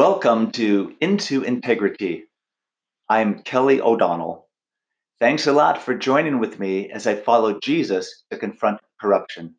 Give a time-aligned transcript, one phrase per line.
[0.00, 2.24] Welcome to Into Integrity.
[3.10, 4.48] I'm Kelly O'Donnell.
[5.20, 9.56] Thanks a lot for joining with me as I follow Jesus to confront corruption.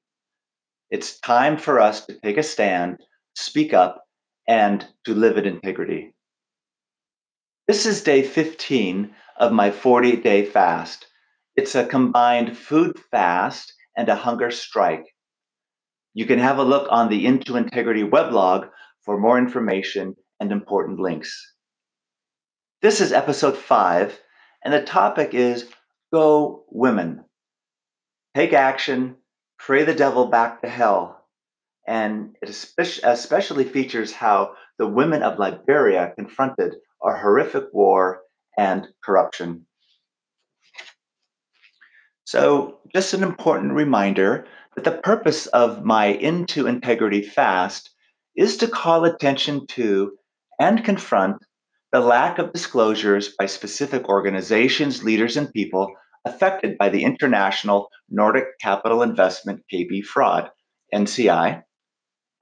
[0.89, 2.98] It's time for us to take a stand,
[3.36, 4.02] speak up,
[4.48, 6.15] and to live in integrity.
[7.68, 11.06] This is day 15 of my 40 day fast.
[11.56, 15.06] It's a combined food fast and a hunger strike.
[16.15, 18.71] You can have a look on the Into Integrity weblog
[19.06, 21.54] for more information and important links.
[22.81, 24.19] This is episode five,
[24.65, 25.69] and the topic is
[26.11, 27.23] Go Women.
[28.36, 29.17] Take action,
[29.59, 31.27] pray the devil back to hell.
[31.87, 38.22] And it especially features how the women of Liberia confronted a horrific war
[38.58, 39.67] and corruption.
[42.23, 47.92] So, just an important reminder that the purpose of my Into Integrity fast
[48.36, 50.17] is to call attention to
[50.62, 51.38] and confront
[51.92, 55.92] the lack of disclosures by specific organizations, leaders, and people
[56.23, 60.52] affected by the international Nordic Capital Investment KB fraud,
[60.94, 61.64] NCI,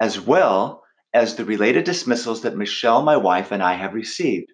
[0.02, 4.52] as well as the related dismissals that Michele, my wife, and I have received.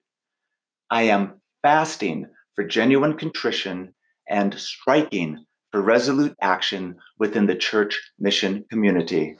[0.91, 3.95] I am fasting for genuine contrition
[4.30, 9.38] and striking for resolute action within the church mission community.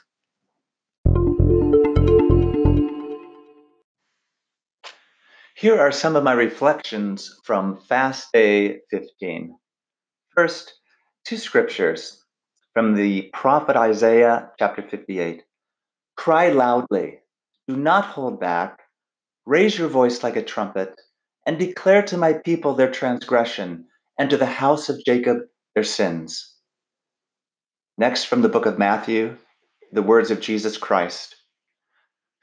[5.66, 9.58] Here are some of my reflections from Fast Day 15.
[10.30, 10.76] First,
[11.24, 12.24] two scriptures
[12.76, 15.42] from the prophet Isaiah, chapter 58.
[16.18, 17.22] Cry loudly,
[17.68, 18.78] do not hold back,
[19.48, 21.02] raise your voice like a trumpet,
[21.48, 23.88] and declare to my people their transgression,
[24.20, 25.38] and to the house of Jacob
[25.74, 26.54] their sins.
[27.98, 29.36] Next, from the book of Matthew,
[29.92, 31.36] the words of Jesus Christ.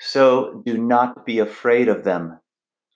[0.00, 2.40] So do not be afraid of them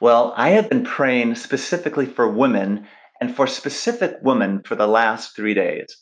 [0.00, 2.86] Well, I have been praying specifically for women
[3.20, 5.96] and for specific women for the last three days.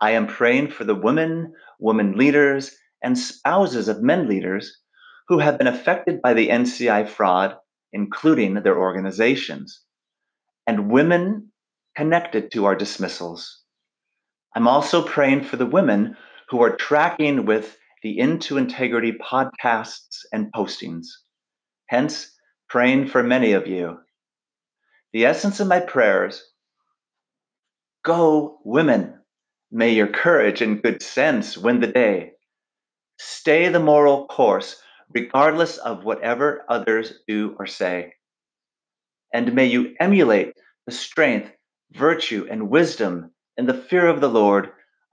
[0.00, 4.80] I am praying for the women, women leaders, and spouses of men leaders
[5.28, 7.56] who have been affected by the NCI fraud,
[7.92, 9.82] including their organizations,
[10.66, 11.50] and women
[11.96, 13.62] connected to our dismissals.
[14.54, 16.16] I'm also praying for the women
[16.48, 21.06] who are tracking with the Into Integrity podcasts and postings.
[21.88, 22.33] Hence,
[22.74, 23.96] praying for many of you.
[25.12, 26.42] The essence of my prayers
[28.04, 29.20] go, women.
[29.70, 32.32] May your courage and good sense win the day.
[33.20, 34.82] Stay the moral course,
[35.14, 38.14] regardless of whatever others do or say.
[39.32, 40.54] And may you emulate
[40.86, 41.52] the strength,
[41.92, 44.70] virtue, and wisdom and the fear of the Lord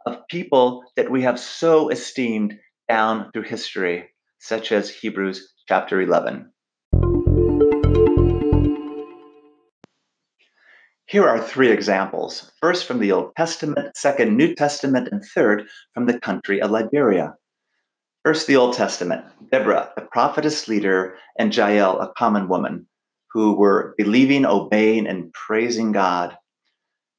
[0.08, 2.58] of people that we have so esteemed
[2.90, 6.51] down through history, such as Hebrews chapter 11.
[11.12, 16.06] Here are three examples first from the Old Testament, second, New Testament, and third from
[16.06, 17.36] the country of Liberia.
[18.24, 22.88] First, the Old Testament Deborah, the prophetess leader, and Jael, a common woman,
[23.34, 26.38] who were believing, obeying, and praising God.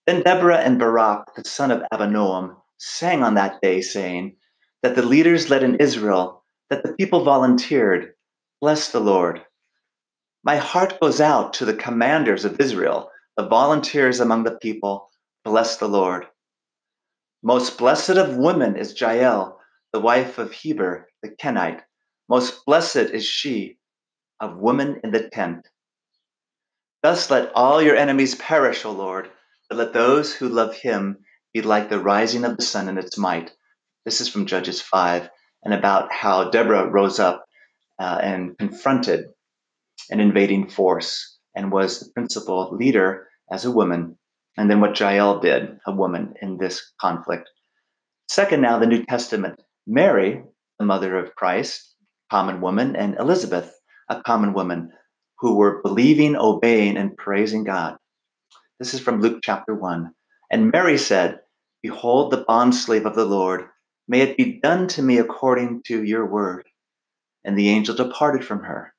[0.06, 4.36] Then Deborah and Barak, the son of Abinoam, sang on that day, saying
[4.82, 8.14] that the leaders led in Israel, that the people volunteered.
[8.58, 9.42] Bless the Lord.
[10.42, 15.10] My heart goes out to the commanders of Israel the volunteers among the people,
[15.44, 16.26] bless the Lord.
[17.42, 19.58] Most blessed of women is Jael,
[19.92, 21.82] the wife of Heber the Kenite.
[22.28, 23.78] Most blessed is she
[24.40, 25.68] of women in the tent.
[27.02, 29.30] Thus let all your enemies perish, O Lord,
[29.68, 31.18] but let those who love him
[31.52, 33.52] be like the rising of the sun in its might.
[34.04, 35.28] This is from Judges 5,
[35.64, 37.44] and about how Deborah rose up
[37.98, 39.26] uh, and confronted
[40.10, 44.18] an invading force and was the principal leader as a woman,
[44.56, 47.48] and then what Jael did, a woman, in this conflict.
[48.28, 50.42] Second, now the New Testament Mary,
[50.78, 51.94] the mother of Christ,
[52.30, 53.74] common woman, and Elizabeth,
[54.08, 54.92] a common woman,
[55.38, 57.96] who were believing, obeying, and praising God.
[58.78, 60.12] This is from Luke chapter 1.
[60.50, 61.40] And Mary said,
[61.82, 63.66] Behold the bondslave of the Lord,
[64.06, 66.68] may it be done to me according to your word.
[67.44, 68.94] And the angel departed from her.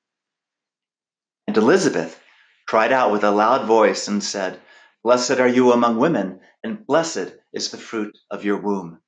[1.48, 2.20] And Elizabeth
[2.68, 4.60] cried out with a loud voice and said,
[5.04, 9.00] Blessed are you among women, and blessed is the fruit of your womb.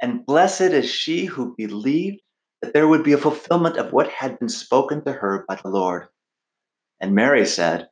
[0.00, 2.20] And blessed is she who believed
[2.62, 5.68] that there would be a fulfillment of what had been spoken to her by the
[5.68, 6.08] Lord.
[7.00, 7.88] And Mary said,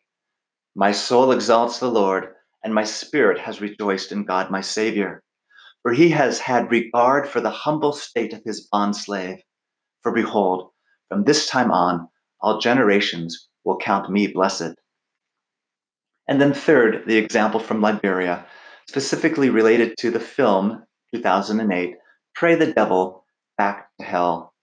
[0.75, 2.35] My soul exalts the Lord,
[2.65, 5.23] and my spirit has rejoiced in God my Savior,
[5.83, 9.41] for he has had regard for the humble state of his bondslave.
[10.03, 10.71] For behold,
[11.09, 12.09] from this time on,
[12.41, 14.77] all generations will count me blessed.
[16.31, 18.47] And then, third, the example from Liberia,
[18.87, 21.97] specifically related to the film 2008,
[22.37, 23.25] Pray the Devil
[23.59, 24.55] Back to Hell.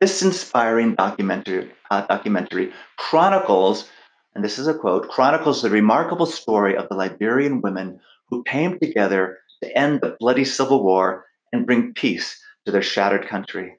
[0.00, 3.88] This inspiring documentary, uh, documentary chronicles,
[4.34, 8.76] and this is a quote, chronicles the remarkable story of the Liberian women who came
[8.76, 13.78] together to end the bloody civil war and bring peace to their shattered country.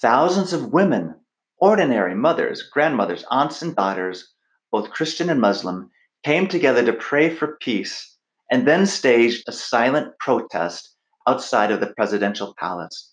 [0.00, 1.14] Thousands of women,
[1.58, 4.32] ordinary mothers, grandmothers, aunts, and daughters,
[4.70, 5.90] both Christian and Muslim,
[6.24, 8.16] came together to pray for peace
[8.50, 10.94] and then staged a silent protest
[11.26, 13.12] outside of the presidential palace.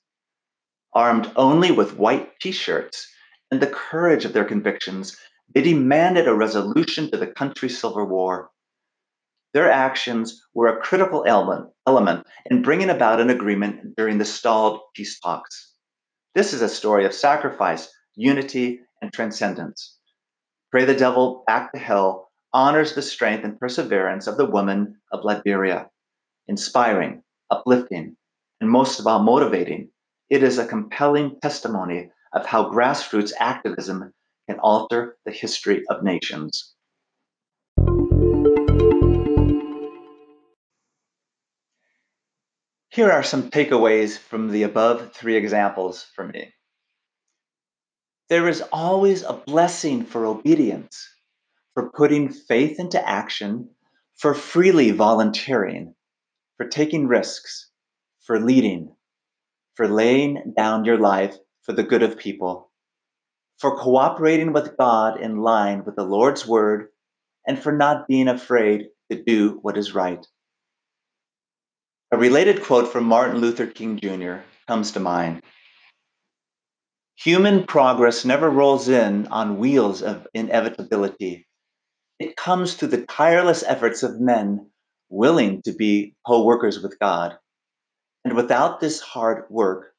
[0.94, 3.08] Armed only with white t shirts
[3.52, 5.18] and the courage of their convictions,
[5.54, 8.50] they demanded a resolution to the country's civil war.
[9.54, 14.82] Their actions were a critical element, element in bringing about an agreement during the stalled
[14.96, 15.74] peace talks.
[16.36, 19.97] This is a story of sacrifice, unity, and transcendence.
[20.70, 25.24] Pray the Devil Back to Hell honors the strength and perseverance of the women of
[25.24, 25.90] Liberia.
[26.50, 28.18] Inspiring, uplifting,
[28.60, 29.92] and most of all, motivating,
[30.30, 34.14] it is a compelling testimony of how grassroots activism
[34.50, 36.74] can alter the history of nations.
[42.90, 46.52] Here are some takeaways from the above three examples for me.
[48.30, 51.10] There is always a blessing for obedience,
[51.74, 53.70] for putting faith into action,
[54.18, 55.96] for freely volunteering,
[56.58, 57.70] for taking risks,
[58.26, 58.94] for leading,
[59.76, 62.70] for laying down your life for the good of people,
[63.60, 66.90] for cooperating with God in line with the Lord's word,
[67.48, 70.28] and for not being afraid to do what is right.
[72.12, 74.40] A related quote from Martin Luther King Jr.
[74.68, 75.44] comes to mind.
[77.24, 81.48] Human progress never rolls in on wheels of inevitability.
[82.20, 84.70] It comes through the tireless efforts of men
[85.10, 87.40] willing to be co workers with God.
[88.24, 89.96] And without this hard work,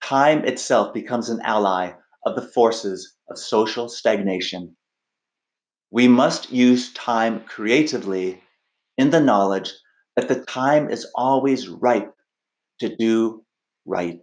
[0.00, 4.76] time itself becomes an ally of the forces of social stagnation.
[5.90, 8.40] We must use time creatively
[8.96, 9.72] in the knowledge
[10.14, 12.14] that the time is always ripe
[12.78, 13.44] to do
[13.84, 14.20] right.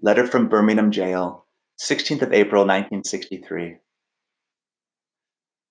[0.00, 1.46] Letter from Birmingham Jail,
[1.82, 3.76] 16th of April, 1963.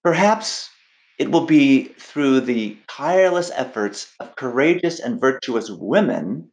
[0.04, 0.69] Perhaps
[1.18, 6.52] it will be through the tireless efforts of courageous and virtuous women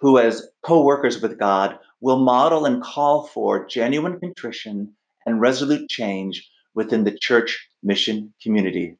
[0.00, 5.88] who, as co workers with God, will model and call for genuine contrition and resolute
[5.88, 8.96] change within the church mission community.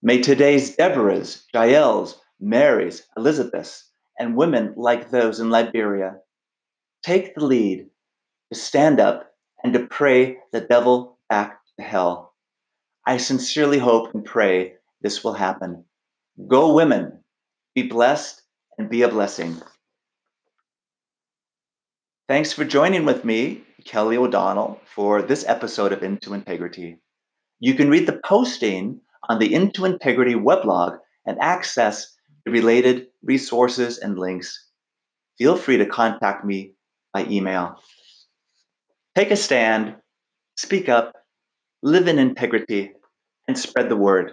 [0.00, 6.14] May today's Deborahs, Jaels, Marys, Elizabeths, and women like those in Liberia
[7.02, 7.90] take the lead
[8.52, 12.34] to stand up and to pray the devil back to hell.
[13.06, 15.84] I sincerely hope and pray this will happen.
[16.48, 17.24] Go, women,
[17.74, 18.42] be blessed
[18.78, 19.60] and be a blessing.
[22.28, 26.98] Thanks for joining with me, Kelly O'Donnell, for this episode of Into Integrity.
[27.60, 33.98] You can read the posting on the Into Integrity weblog and access the related resources
[33.98, 34.68] and links.
[35.38, 36.74] Feel free to contact me
[37.12, 37.80] by email.
[39.16, 39.96] Take a stand,
[40.58, 41.14] speak up,
[41.82, 42.92] live in integrity,
[43.48, 44.32] and spread the word.